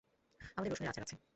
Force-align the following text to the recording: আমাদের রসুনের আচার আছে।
আমাদের 0.57 0.71
রসুনের 0.71 0.91
আচার 0.91 1.03
আছে। 1.03 1.15